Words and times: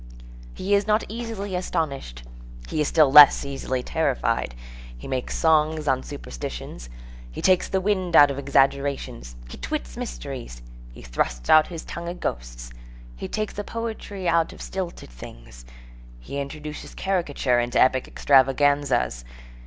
He 0.55 0.73
is 0.73 0.87
not 0.87 1.03
easily 1.09 1.55
astonished, 1.55 2.23
he 2.67 2.81
is 2.81 2.87
still 2.87 3.11
less 3.11 3.45
easily 3.45 3.83
terrified, 3.83 4.55
he 4.97 5.07
makes 5.07 5.37
songs 5.37 5.87
on 5.87 6.01
superstitions, 6.01 6.89
he 7.31 7.39
takes 7.39 7.69
the 7.69 7.79
wind 7.79 8.15
out 8.15 8.31
of 8.31 8.39
exaggerations, 8.39 9.35
he 9.47 9.57
twits 9.57 9.97
mysteries, 9.97 10.63
he 10.91 11.03
thrusts 11.03 11.51
out 11.51 11.67
his 11.67 11.85
tongue 11.85 12.09
at 12.09 12.19
ghosts, 12.19 12.71
he 13.15 13.27
takes 13.27 13.53
the 13.53 13.63
poetry 13.63 14.27
out 14.27 14.51
of 14.51 14.59
stilted 14.59 15.11
things, 15.11 15.65
he 16.19 16.39
introduces 16.39 16.95
caricature 16.95 17.59
into 17.59 17.79
epic 17.79 18.07
extravaganzas. 18.07 19.23